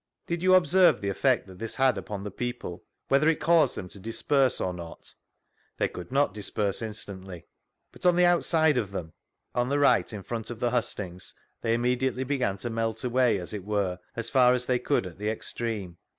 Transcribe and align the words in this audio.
Did 0.25 0.41
you 0.41 0.55
observe 0.55 0.99
the 0.99 1.09
effect 1.09 1.45
that 1.45 1.59
this 1.59 1.75
had 1.75 1.95
upon 1.95 2.23
the 2.23 2.31
people, 2.31 2.83
whether 3.07 3.29
it 3.29 3.39
caused 3.39 3.75
them 3.75 3.87
to 3.89 3.99
disperse 3.99 4.59
or 4.59 4.73
not?— 4.73 5.13
They 5.77 5.87
could 5.87 6.11
not 6.11 6.33
disperse 6.33 6.81
instantly. 6.81 7.45
But 7.91 8.07
on 8.07 8.15
the 8.15 8.25
outside 8.25 8.79
of 8.79 8.89
them?— 8.89 9.13
On 9.53 9.69
the 9.69 9.77
right, 9.77 10.11
in 10.11 10.23
front 10.23 10.49
of 10.49 10.59
the 10.59 10.71
hustings, 10.71 11.35
they 11.61 11.75
immediately 11.75 12.23
began 12.23 12.57
to 12.57 12.71
melt 12.71 13.03
away, 13.03 13.37
as 13.37 13.53
it 13.53 13.63
were, 13.63 13.99
as 14.15 14.27
far 14.27 14.55
as 14.55 14.65
they 14.65 14.79
could 14.79 15.05
at 15.05 15.19
the 15.19 15.29
extreme. 15.29 15.97